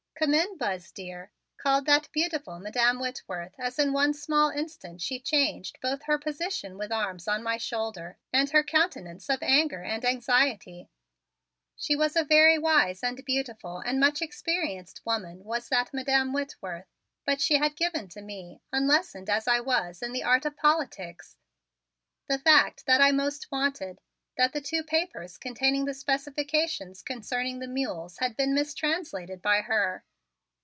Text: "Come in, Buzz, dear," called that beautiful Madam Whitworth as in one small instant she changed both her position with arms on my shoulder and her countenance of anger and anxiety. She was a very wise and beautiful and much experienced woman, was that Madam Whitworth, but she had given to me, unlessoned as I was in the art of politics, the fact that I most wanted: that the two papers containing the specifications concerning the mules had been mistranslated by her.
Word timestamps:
"Come 0.21 0.35
in, 0.35 0.55
Buzz, 0.55 0.91
dear," 0.91 1.31
called 1.57 1.87
that 1.87 2.07
beautiful 2.11 2.59
Madam 2.59 2.99
Whitworth 2.99 3.55
as 3.57 3.79
in 3.79 3.91
one 3.91 4.13
small 4.13 4.51
instant 4.51 5.01
she 5.01 5.19
changed 5.19 5.79
both 5.81 6.03
her 6.03 6.19
position 6.19 6.77
with 6.77 6.91
arms 6.91 7.27
on 7.27 7.41
my 7.41 7.57
shoulder 7.57 8.19
and 8.31 8.47
her 8.51 8.63
countenance 8.63 9.31
of 9.31 9.41
anger 9.41 9.81
and 9.81 10.05
anxiety. 10.05 10.91
She 11.75 11.95
was 11.95 12.15
a 12.15 12.23
very 12.23 12.59
wise 12.59 13.01
and 13.01 13.25
beautiful 13.25 13.79
and 13.79 13.99
much 13.99 14.21
experienced 14.21 15.01
woman, 15.07 15.43
was 15.43 15.69
that 15.69 15.91
Madam 15.91 16.33
Whitworth, 16.33 16.85
but 17.25 17.41
she 17.41 17.55
had 17.57 17.75
given 17.75 18.07
to 18.09 18.21
me, 18.21 18.61
unlessoned 18.71 19.27
as 19.27 19.47
I 19.47 19.59
was 19.59 20.03
in 20.03 20.13
the 20.13 20.23
art 20.23 20.45
of 20.45 20.55
politics, 20.55 21.35
the 22.27 22.37
fact 22.37 22.85
that 22.85 23.01
I 23.01 23.11
most 23.11 23.49
wanted: 23.51 24.01
that 24.37 24.53
the 24.53 24.61
two 24.61 24.83
papers 24.83 25.39
containing 25.39 25.85
the 25.85 25.95
specifications 25.95 27.01
concerning 27.01 27.57
the 27.57 27.67
mules 27.67 28.19
had 28.19 28.37
been 28.37 28.53
mistranslated 28.53 29.41
by 29.41 29.61
her. 29.61 30.03